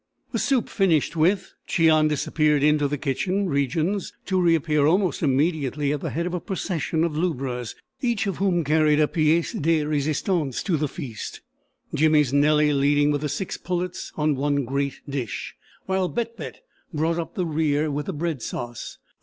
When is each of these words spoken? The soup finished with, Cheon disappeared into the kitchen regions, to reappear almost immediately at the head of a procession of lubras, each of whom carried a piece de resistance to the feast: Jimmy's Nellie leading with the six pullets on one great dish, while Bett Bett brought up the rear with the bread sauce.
The 0.31 0.39
soup 0.39 0.67
finished 0.67 1.15
with, 1.15 1.53
Cheon 1.67 2.07
disappeared 2.07 2.63
into 2.63 2.87
the 2.87 2.97
kitchen 2.97 3.47
regions, 3.47 4.13
to 4.25 4.41
reappear 4.41 4.87
almost 4.87 5.21
immediately 5.21 5.93
at 5.93 6.01
the 6.01 6.09
head 6.09 6.25
of 6.25 6.33
a 6.33 6.39
procession 6.39 7.03
of 7.03 7.15
lubras, 7.15 7.75
each 8.01 8.25
of 8.25 8.37
whom 8.37 8.63
carried 8.63 8.99
a 8.99 9.07
piece 9.07 9.53
de 9.53 9.83
resistance 9.85 10.63
to 10.63 10.75
the 10.75 10.87
feast: 10.87 11.41
Jimmy's 11.93 12.33
Nellie 12.33 12.73
leading 12.73 13.11
with 13.11 13.21
the 13.21 13.29
six 13.29 13.57
pullets 13.57 14.11
on 14.17 14.33
one 14.35 14.65
great 14.65 15.01
dish, 15.07 15.53
while 15.85 16.07
Bett 16.09 16.35
Bett 16.35 16.61
brought 16.91 17.19
up 17.19 17.35
the 17.35 17.45
rear 17.45 17.91
with 17.91 18.07
the 18.07 18.13
bread 18.13 18.41
sauce. 18.41 18.97